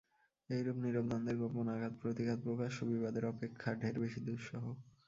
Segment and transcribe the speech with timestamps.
[0.49, 4.63] এইরূপ নীরব দ্বন্দ্বের গোপন আঘাতপ্রতিঘাত প্রকাশ্য বিবাদের অপেক্ষা ঢের বেশি দুঃসহ।